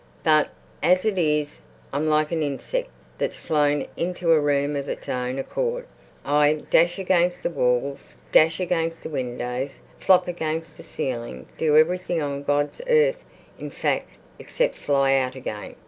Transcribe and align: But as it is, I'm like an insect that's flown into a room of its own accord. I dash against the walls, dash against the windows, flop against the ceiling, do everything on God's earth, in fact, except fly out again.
But 0.23 0.49
as 0.81 1.05
it 1.05 1.19
is, 1.19 1.59
I'm 1.93 2.07
like 2.07 2.31
an 2.31 2.41
insect 2.41 2.89
that's 3.19 3.37
flown 3.37 3.85
into 3.95 4.31
a 4.31 4.39
room 4.39 4.75
of 4.75 4.89
its 4.89 5.07
own 5.07 5.37
accord. 5.37 5.85
I 6.25 6.63
dash 6.71 6.97
against 6.97 7.43
the 7.43 7.51
walls, 7.51 8.15
dash 8.31 8.59
against 8.59 9.03
the 9.03 9.09
windows, 9.09 9.81
flop 9.99 10.27
against 10.27 10.75
the 10.77 10.81
ceiling, 10.81 11.45
do 11.55 11.77
everything 11.77 12.19
on 12.19 12.41
God's 12.41 12.81
earth, 12.89 13.23
in 13.59 13.69
fact, 13.69 14.09
except 14.39 14.73
fly 14.73 15.13
out 15.13 15.35
again. 15.35 15.75